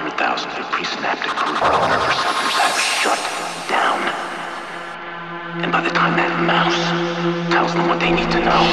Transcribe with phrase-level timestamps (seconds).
[0.00, 3.20] 100,000 in presynaptic cerebral nervous systems have shut
[3.68, 4.00] down.
[5.60, 8.64] And by the time that mouse tells them what they need to know,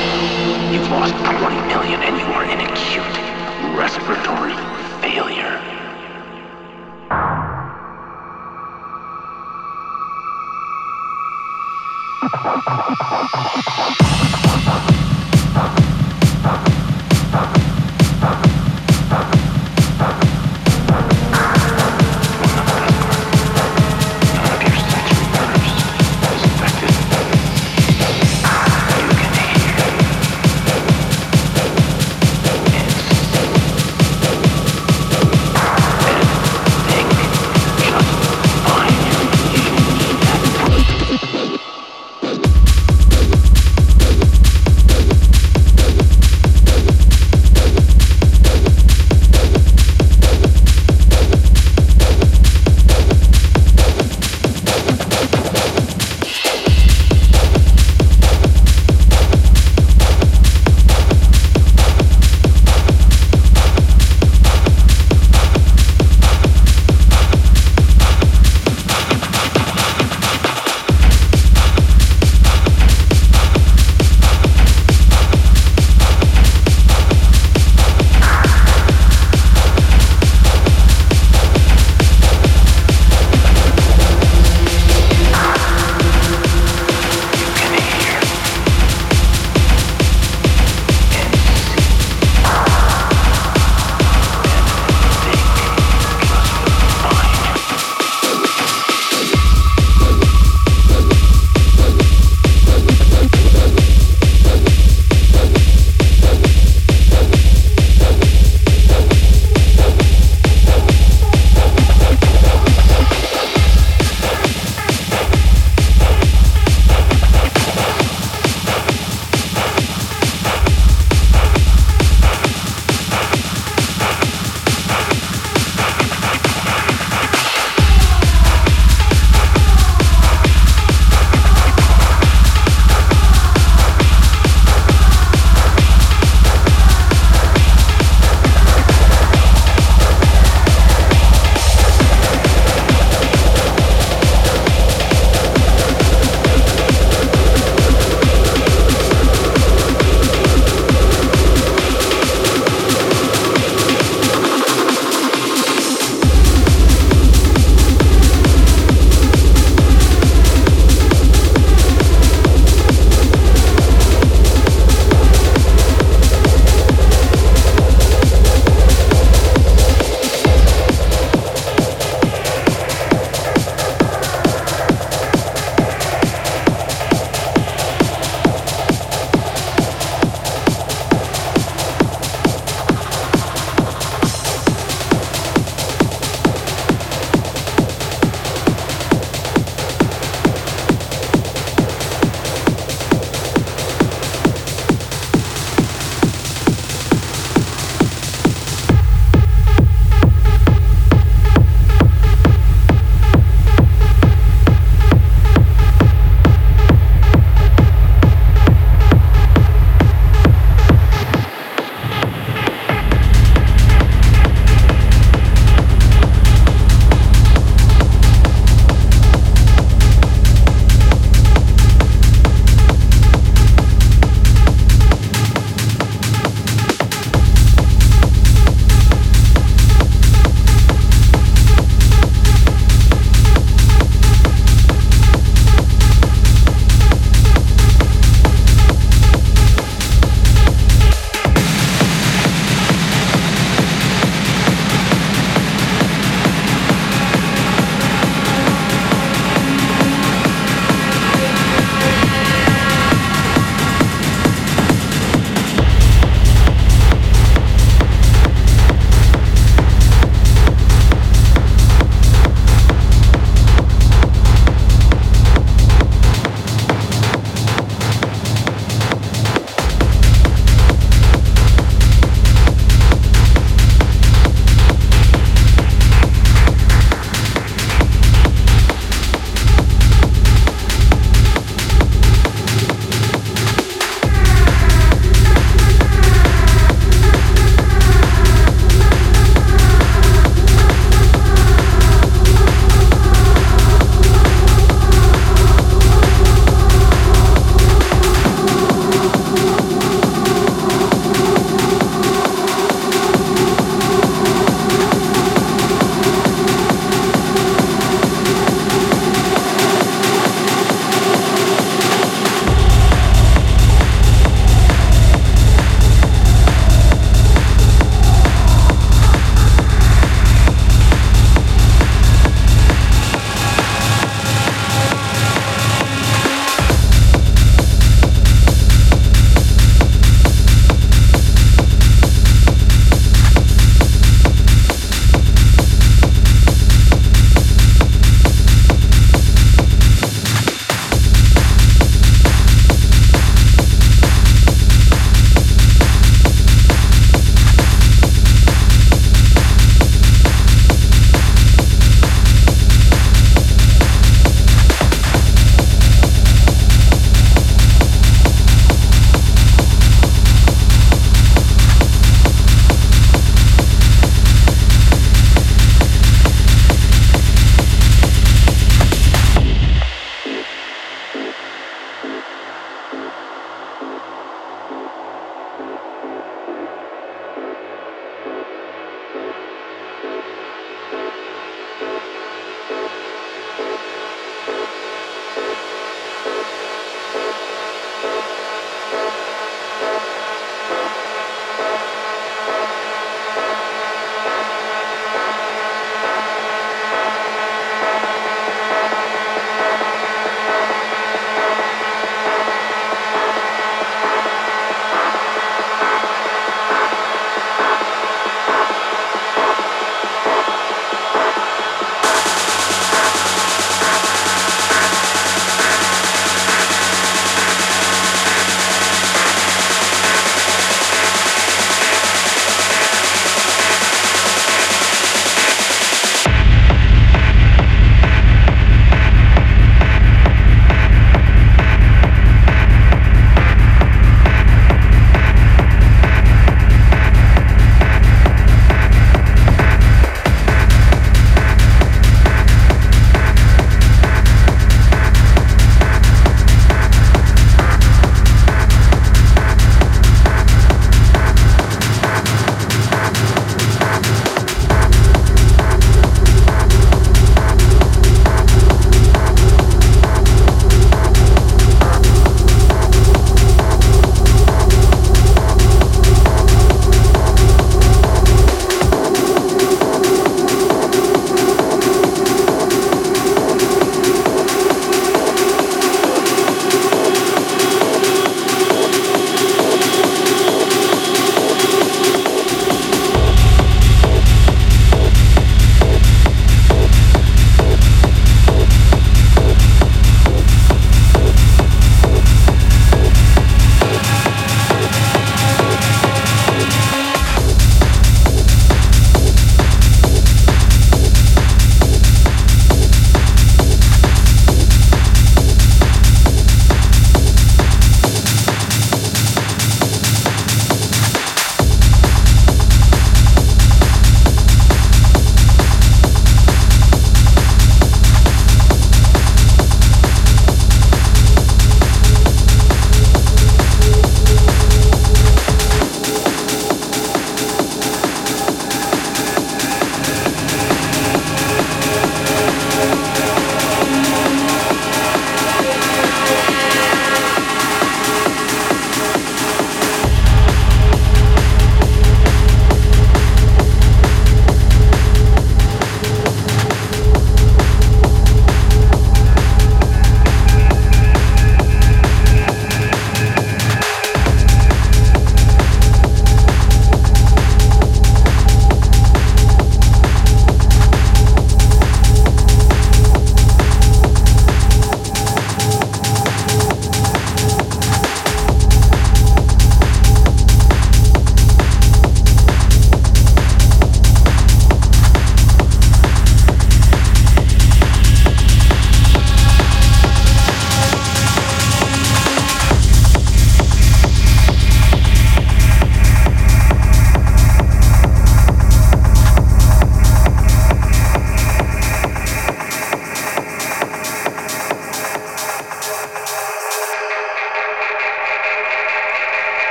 [0.72, 3.18] you've lost 20 million and you are in acute
[3.76, 4.56] respiratory
[5.04, 5.60] failure.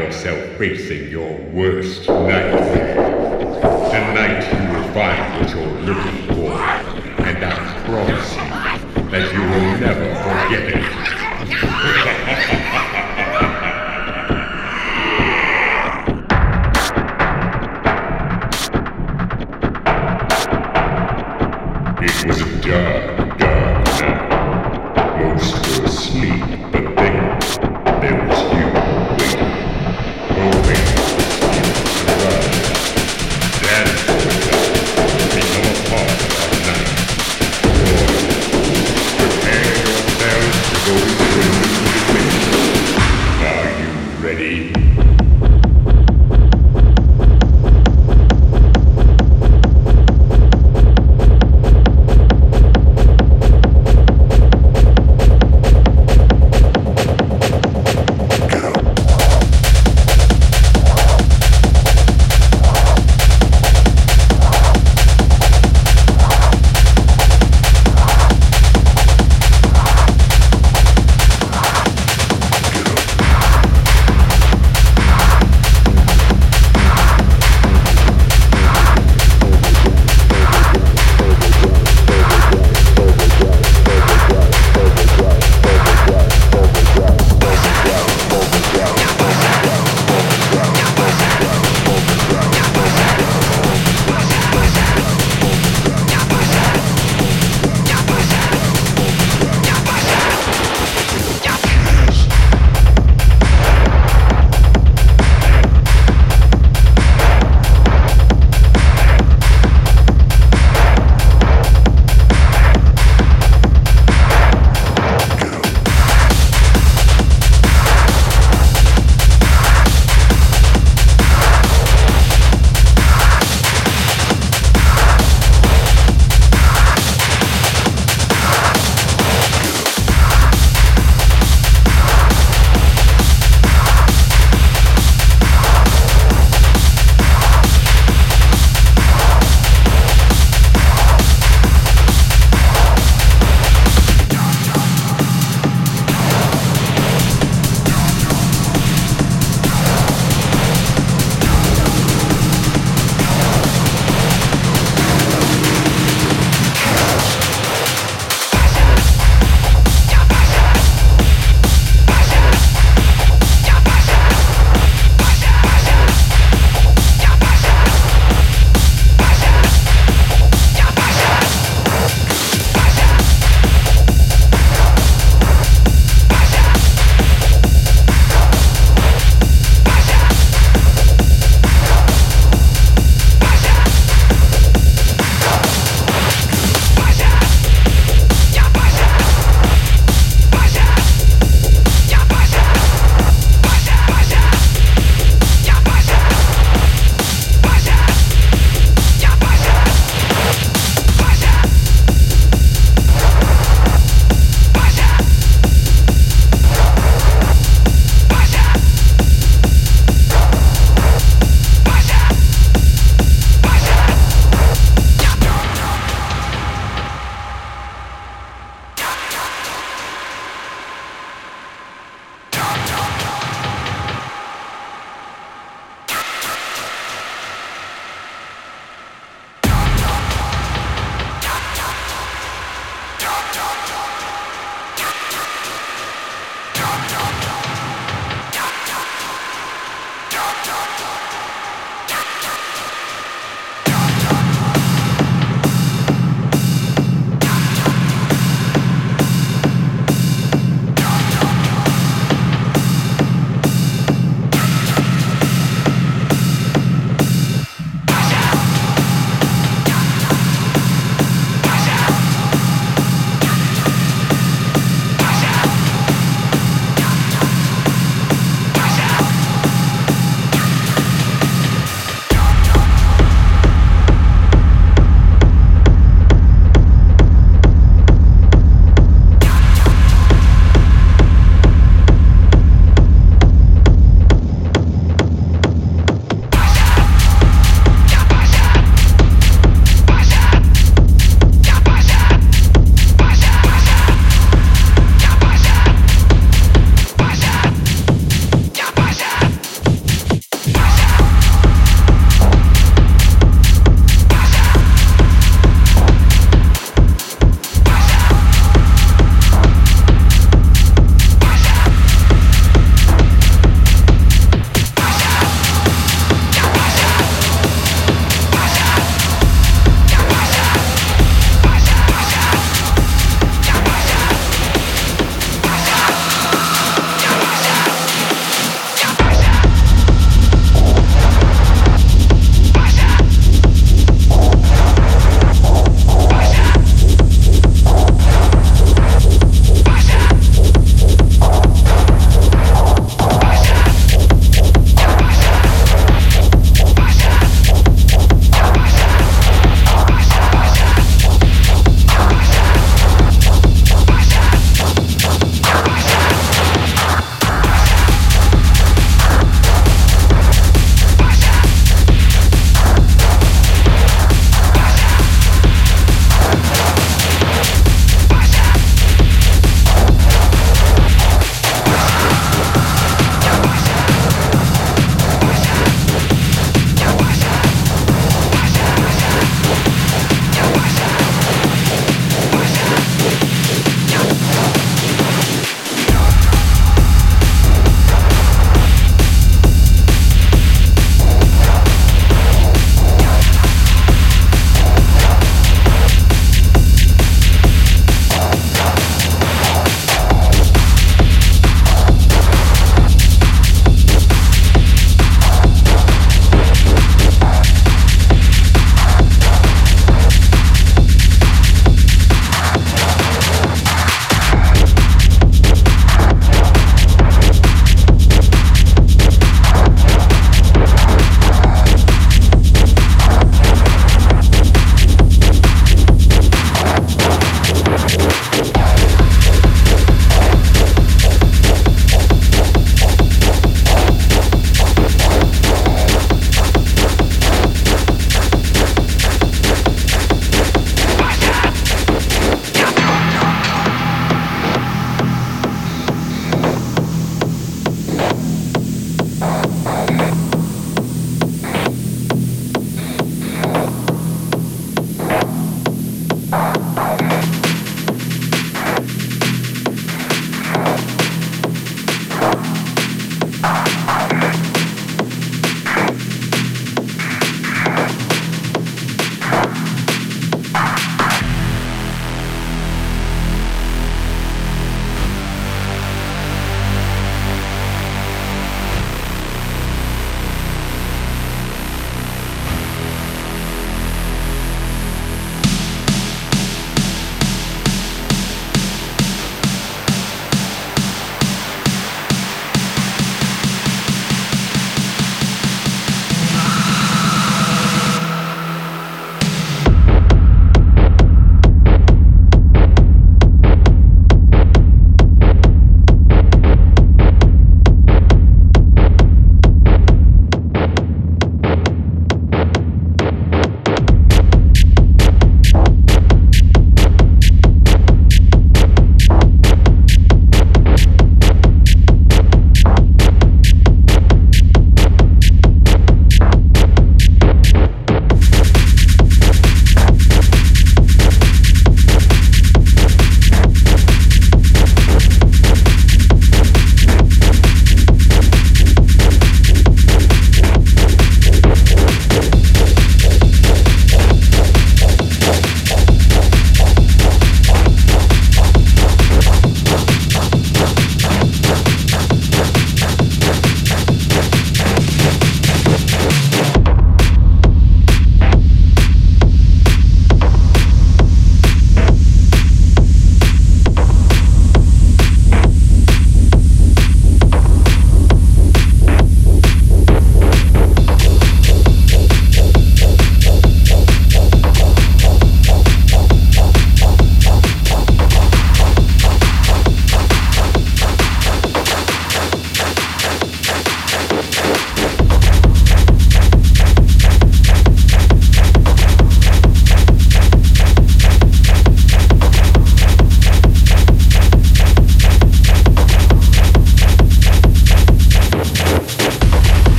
[0.00, 2.09] Yourself facing your worst